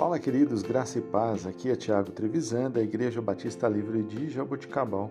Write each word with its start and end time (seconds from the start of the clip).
Fala, 0.00 0.18
queridos, 0.18 0.62
graça 0.62 0.98
e 0.98 1.02
paz. 1.02 1.46
Aqui 1.46 1.68
é 1.68 1.76
Tiago 1.76 2.10
Trevisan, 2.10 2.70
da 2.70 2.80
Igreja 2.80 3.20
Batista 3.20 3.68
Livre 3.68 4.02
de 4.02 4.30
Jaboticabal. 4.30 5.10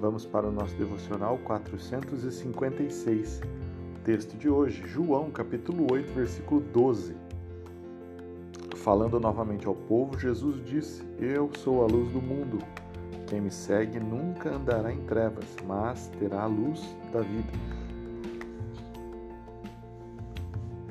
Vamos 0.00 0.24
para 0.24 0.48
o 0.48 0.50
nosso 0.50 0.74
devocional 0.74 1.36
456. 1.44 3.42
Texto 4.02 4.34
de 4.38 4.48
hoje, 4.48 4.84
João, 4.86 5.30
capítulo 5.30 5.86
8, 5.92 6.14
versículo 6.14 6.62
12. 6.62 7.14
Falando 8.76 9.20
novamente 9.20 9.66
ao 9.66 9.74
povo, 9.74 10.18
Jesus 10.18 10.64
disse: 10.64 11.04
Eu 11.18 11.50
sou 11.58 11.84
a 11.84 11.86
luz 11.86 12.10
do 12.10 12.22
mundo. 12.22 12.56
Quem 13.26 13.42
me 13.42 13.50
segue 13.50 14.00
nunca 14.00 14.48
andará 14.48 14.90
em 14.90 15.02
trevas, 15.02 15.44
mas 15.66 16.10
terá 16.18 16.44
a 16.44 16.46
luz 16.46 16.80
da 17.12 17.20
vida. 17.20 17.81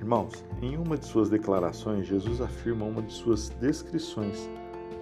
Irmãos, 0.01 0.43
em 0.63 0.75
uma 0.77 0.97
de 0.97 1.05
suas 1.05 1.29
declarações, 1.29 2.07
Jesus 2.07 2.41
afirma 2.41 2.85
uma 2.85 3.03
de 3.03 3.13
suas 3.13 3.49
descrições 3.49 4.49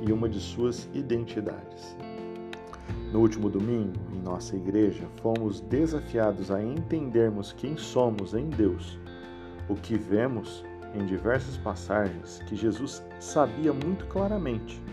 e 0.01 0.11
uma 0.11 0.27
de 0.27 0.41
suas 0.41 0.89
identidades. 0.93 1.95
No 3.13 3.21
último 3.21 3.49
domingo, 3.49 3.93
em 4.13 4.19
nossa 4.21 4.57
igreja, 4.57 5.07
fomos 5.21 5.61
desafiados 5.61 6.51
a 6.51 6.61
entendermos 6.61 7.53
quem 7.53 7.77
somos 7.77 8.33
em 8.33 8.49
Deus, 8.49 8.99
o 9.69 9.75
que 9.75 9.97
vemos 9.97 10.65
em 10.93 11.05
diversas 11.05 11.55
passagens 11.55 12.43
que 12.45 12.57
Jesus 12.57 13.01
sabia 13.21 13.71
muito 13.71 14.05
claramente, 14.07 14.83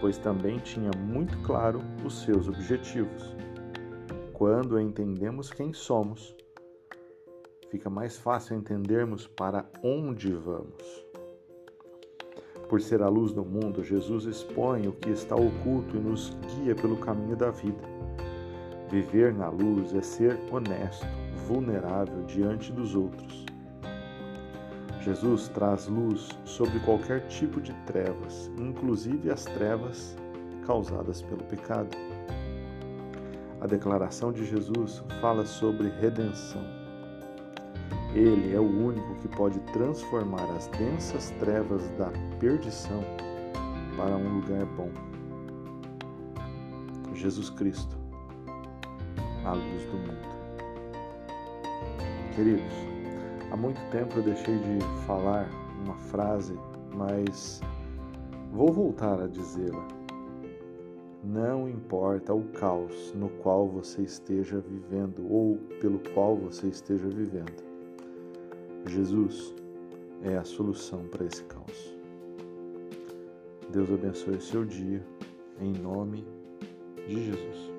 pois 0.00 0.16
também 0.16 0.56
tinha 0.56 0.90
muito 0.98 1.36
claro 1.42 1.82
os 2.02 2.22
seus 2.22 2.48
objetivos. 2.48 3.36
Quando 4.32 4.80
entendemos 4.80 5.50
quem 5.50 5.74
somos, 5.74 6.34
fica 7.70 7.90
mais 7.90 8.16
fácil 8.16 8.56
entendermos 8.56 9.26
para 9.26 9.66
onde 9.82 10.32
vamos. 10.32 11.06
Por 12.68 12.80
ser 12.80 13.02
a 13.02 13.08
luz 13.08 13.32
do 13.32 13.44
mundo, 13.44 13.82
Jesus 13.82 14.24
expõe 14.24 14.88
o 14.88 14.92
que 14.92 15.10
está 15.10 15.34
oculto 15.34 15.96
e 15.96 16.00
nos 16.00 16.36
guia 16.54 16.74
pelo 16.74 16.98
caminho 16.98 17.36
da 17.36 17.50
vida. 17.50 17.82
Viver 18.90 19.32
na 19.32 19.48
luz 19.48 19.94
é 19.94 20.02
ser 20.02 20.38
honesto, 20.50 21.06
vulnerável 21.46 22.24
diante 22.24 22.72
dos 22.72 22.94
outros. 22.94 23.46
Jesus 25.00 25.48
traz 25.48 25.86
luz 25.86 26.28
sobre 26.44 26.78
qualquer 26.80 27.26
tipo 27.28 27.60
de 27.60 27.72
trevas, 27.86 28.50
inclusive 28.58 29.30
as 29.30 29.44
trevas 29.44 30.16
causadas 30.66 31.22
pelo 31.22 31.44
pecado. 31.44 31.96
A 33.60 33.66
declaração 33.66 34.30
de 34.30 34.44
Jesus 34.44 35.02
fala 35.20 35.46
sobre 35.46 35.88
redenção 35.88 36.87
ele 38.14 38.54
é 38.54 38.58
o 38.58 38.86
único 38.86 39.14
que 39.16 39.28
pode 39.28 39.60
transformar 39.72 40.44
as 40.56 40.66
densas 40.68 41.30
trevas 41.38 41.88
da 41.90 42.10
perdição 42.40 43.02
para 43.96 44.16
um 44.16 44.36
lugar 44.36 44.64
bom. 44.76 44.90
Jesus 47.14 47.50
Cristo, 47.50 47.96
a 49.44 49.52
luz 49.52 49.84
do 49.86 49.96
mundo. 49.98 50.28
Queridos, 52.34 52.72
há 53.50 53.56
muito 53.56 53.80
tempo 53.90 54.18
eu 54.18 54.22
deixei 54.22 54.56
de 54.56 54.78
falar 55.04 55.48
uma 55.84 55.96
frase, 55.96 56.56
mas 56.94 57.60
vou 58.52 58.72
voltar 58.72 59.20
a 59.20 59.26
dizê-la. 59.26 59.86
Não 61.24 61.68
importa 61.68 62.32
o 62.32 62.44
caos 62.52 63.12
no 63.14 63.28
qual 63.28 63.68
você 63.68 64.02
esteja 64.02 64.60
vivendo 64.60 65.26
ou 65.30 65.56
pelo 65.80 65.98
qual 66.14 66.36
você 66.36 66.68
esteja 66.68 67.08
vivendo. 67.08 67.67
Jesus 68.88 69.54
é 70.22 70.36
a 70.36 70.44
solução 70.44 71.04
para 71.08 71.26
esse 71.26 71.44
caos. 71.44 71.96
Deus 73.70 73.90
abençoe 73.90 74.36
o 74.36 74.40
seu 74.40 74.64
dia, 74.64 75.04
em 75.60 75.72
nome 75.72 76.26
de 77.06 77.24
Jesus. 77.24 77.77